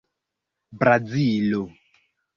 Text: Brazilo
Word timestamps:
Brazilo 0.79 1.69